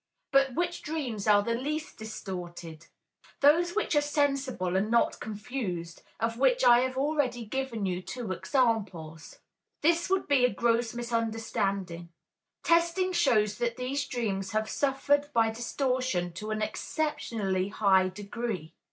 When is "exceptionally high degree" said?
16.63-18.73